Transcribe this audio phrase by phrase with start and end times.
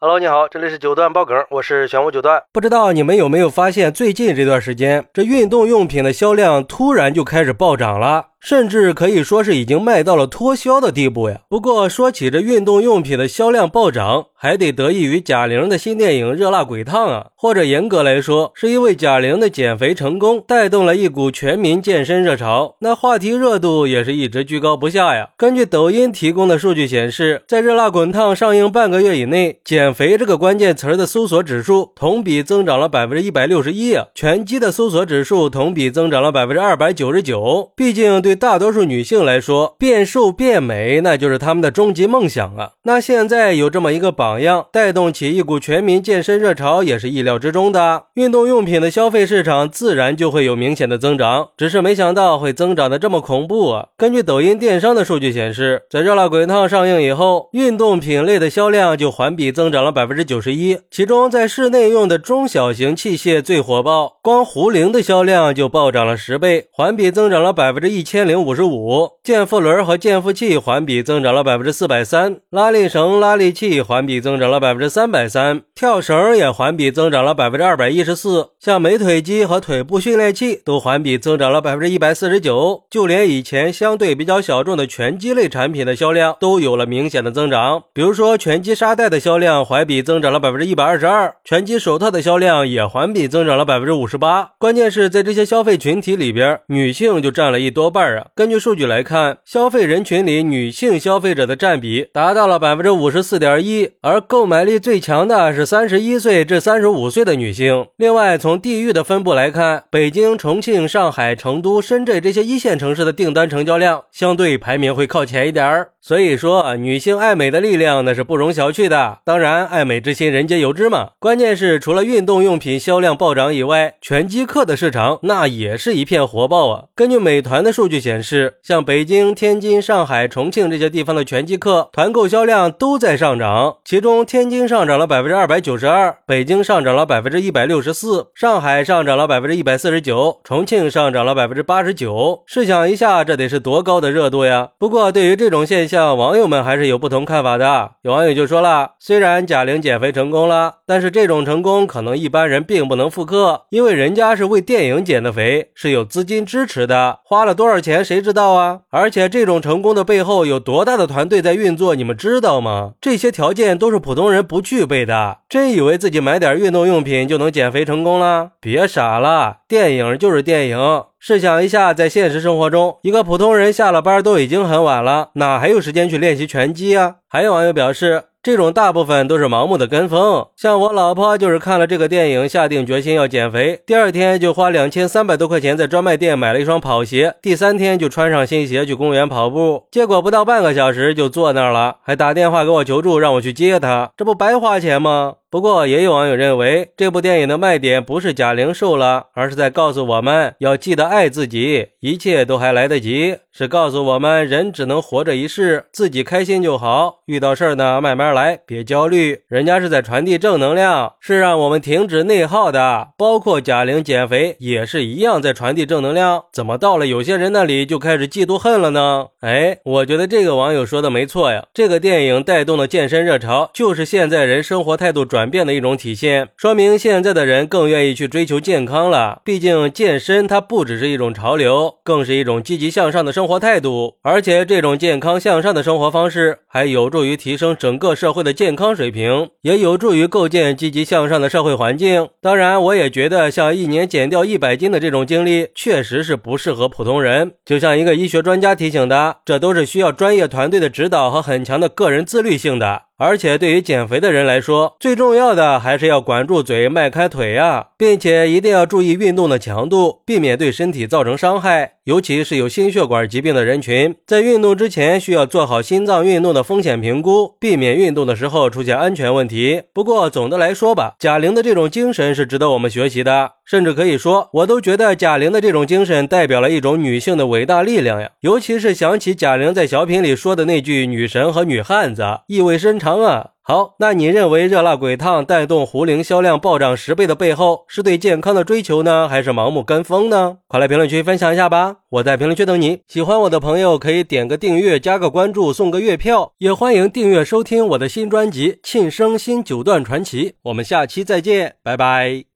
[0.00, 2.40] Hello，你好，这里是九段爆梗，我是玄武九段。
[2.52, 8.26] 不知道你们有没有发现，最近这段时间，这运动用品的销量突然就开始暴涨了。
[8.38, 11.40] 甚至可以说是已经卖到了脱销的地步呀。
[11.48, 25.30] 不过说起这运动用品的销量暴涨，还得得益于贾玲的新电影《热辣滚烫》啊，或者严格来说，是因为贾玲的减肥成功带动了一股全民健身热潮，那话题热度也是一直居高不下呀。
[25.36, 37.72] 根据抖音提供的数据显示，在《热辣滚烫》上映半个月以内，减肥这个关键词的搜索指数同比增长了百分之一百六十一啊，拳击的搜索指数同比增长了百分之二百九十九。
[37.74, 42.70] 毕竟对大多数女性来说，变瘦变美那就是她们的终极梦想啊。
[42.84, 48.02] 那现在有这么一个榜榜样，带动起一股全民健身热潮，也是意料之中的。
[48.12, 53.86] 运动用品的消费市场自然就会有明显的增长，只是没想到会增长的这么恐怖啊！
[53.96, 60.78] 根据抖音电商的数据显示，在《热辣滚烫》上映以后，运动品类的销量就环比增长了百分之九十一。
[60.90, 68.54] 其中，在室内用的中小型器械最火爆，光壶铃的销量就暴涨了十倍，环比增长了百分之一千零五。
[68.54, 107.88] 十五，健腹轮和健腹器环比增长了百分之四百三，拉力绳、拉力器环比增长了百分之三百三，跳绳也环比增长了百分之二百一十四，像美腿机和腿部训练器都环比增长了百分之一百四十九，就连以前相对比较小众的拳击类产品的销量都有了明显的增长，比如说拳击沙袋的销量环比增长了百分之一百二十二，拳击手套的销量也环比增长了百分之五十八，关键是在这些消费群体里边，女性就占了一多半啊，根据数据来看，消费人群里女性消费者的占比达到了百分之五十四点一，而购买力最强的是三十一岁至三十五岁的女性。
[107.98, 115.90] 另外，从地域的分布来看，北京、重庆、上海、成都、深圳这些一线城市的订单成交量相对排名会靠前一点儿。
[116.00, 119.18] 所以说，女性爱美的力量那是不容小觑的。
[119.26, 121.10] 当然，爱美之心人皆有之嘛。
[121.18, 126.84] 关键是，除了运动用品销量暴涨以外，拳击课的市场那也是一片火爆啊。
[126.94, 133.76] 根据美团的数据显示，像北京、天津、上海、重庆这些地方的拳击课团购销量都在上涨。
[134.00, 142.42] 中，天津上涨了百分之二百九十二，北京上涨了百分之一百六十四，上海上涨了百分之一百四十九，重庆上涨了百分之八十九。
[142.46, 144.70] 试想一下，这得是多高的热度呀！
[144.78, 147.92] 不过，对于这种现象，网友们还是有不同看法的。
[148.02, 158.80] 有网友就说了，虽然贾玲减肥成功了，但是这种成功可能一般人并不能复刻，因为人家是为电影减的肥，是有资金支持的，花了多少钱谁知道啊？
[158.90, 162.92] 而且这种成功的背后有多大的团队在运作，你们知道吗？
[163.00, 165.38] 这些条件都都是普通人不具备的。
[165.48, 168.50] 真以为自己买点运动用品就能减肥成功了？
[168.60, 170.78] 别傻了，电影就是电影。
[171.18, 177.14] 试想一下，在现实生活中，一个普通人下了班都已经很晚了，哪还有时间去练习拳击啊？
[177.26, 178.24] 还有网友表示。
[178.48, 195.34] 这种大部分都是盲目的跟风，像我老婆就是看了这个电影，下定决心要减肥，第二天就花两千三百多块钱在专卖店买了一双跑鞋，第三天就穿上新鞋去公园跑步，结果不到半个小时就坐那儿了，还打电话给我求助，让我去接她，这不白花钱吗？
[195.50, 208.58] 不过也有网友认为，这部电影的卖点不是贾玲瘦了，而是在告诉我们要记得爱自己，一切都还来得及，是告诉我们人只能活着一世，自己开心就好，遇到事儿呢慢慢来。
[208.66, 213.08] 别焦虑，人家是在传递正能量，是让我们停止内耗的。
[213.16, 216.44] 包括贾玲减肥也是一样，在传递正能量。
[216.52, 219.28] 怎么到了有些人那里就开始嫉妒恨了呢？
[219.40, 221.64] 哎，我觉得这个网友说的没错呀。
[221.72, 229.40] 这个电影带动的健身热潮，就是现在人生活态度转转变的一种体现，说明现在的人更愿意去追求健康了。
[229.44, 234.16] 毕竟健身它不只是一种潮流，更是一种积极向上的生活态度。
[234.22, 238.16] 而且这种健康向上的生活方式，还有助于提升整个。
[238.16, 242.30] 社会的健康水平也有助于构建积极向上的社会环境。
[242.42, 247.52] 当然，我也觉得像一年减掉一百斤的这种经历，确实是不适合普通人。
[247.64, 253.02] 就像一个医学专家提醒的，这都是需要专业团队的指导和很强的个人自律性的。
[253.18, 261.94] 而且对于减肥的人来说，最重要的还是要管住嘴，迈开腿啊，并且一定要注意运动的强度，避免对身体造成伤害。
[262.08, 269.82] 尤其是有心血管疾病的人群，在运动之前需要做好心脏运动的风险评估，避免运动的时候出现安全问题。
[269.92, 273.50] 不过总的来说吧，贾玲的这种精神是值得我们学习的。
[273.66, 278.30] 甚至可以说，我都觉得贾玲的这种精神代表了一种女性的伟大力量呀！
[278.40, 283.50] 尤其是想起贾玲在小品里说的那句“女神和女汉子”，意味深长啊！
[283.70, 290.56] 好，那你认为热辣滚烫带动胡铃销量暴涨十倍的背后，是对健康的追求呢，还是盲目跟风呢？
[290.66, 291.96] 快来评论区分享一下吧！
[292.08, 293.02] 我在评论区等你。
[293.06, 300.48] 喜欢我的朋友可以点个订阅、加个关注、送个月票，也欢迎订阅收听我的新专辑《庆生新九段传奇》。
[300.62, 302.48] 我们下期再见，拜拜。